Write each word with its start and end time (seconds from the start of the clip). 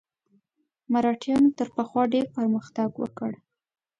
مرهټیانو 0.91 1.49
تر 1.57 1.67
پخوا 1.75 2.03
ډېر 2.13 2.25
پرمختګ 2.37 2.89
وکړ. 3.01 3.31